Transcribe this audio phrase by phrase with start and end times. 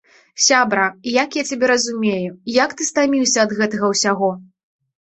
[0.45, 0.85] Сябра,
[1.23, 2.31] як я цябе разумею,
[2.63, 4.37] як ты стаміўся ад гэтага ўсяго!